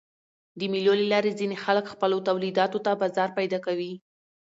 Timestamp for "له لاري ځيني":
1.01-1.57